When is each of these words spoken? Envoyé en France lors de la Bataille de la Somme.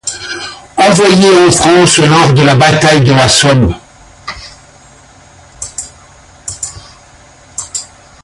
Envoyé 0.77 1.29
en 1.45 1.51
France 1.51 1.99
lors 1.99 2.33
de 2.33 2.41
la 2.41 2.55
Bataille 2.55 3.01
de 3.01 3.11
la 3.13 3.29
Somme. 3.29 3.71